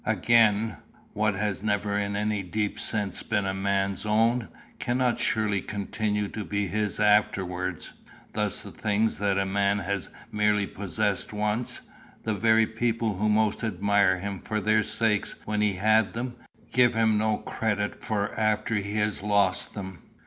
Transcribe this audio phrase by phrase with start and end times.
[0.07, 0.77] Again,
[1.13, 4.47] what has never in any deep sense been a man's own,
[4.79, 7.93] cannot surely continue to be his afterwards.
[8.33, 11.81] Thus the things that a man has merely possessed once,
[12.23, 16.35] the very people who most admired him for their sakes when he had them,
[16.73, 19.99] give him no credit for after he has lost them.